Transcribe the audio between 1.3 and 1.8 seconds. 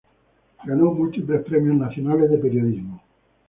premios